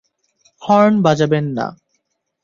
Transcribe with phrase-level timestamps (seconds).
[0.61, 1.65] Horn বাজাবেন না।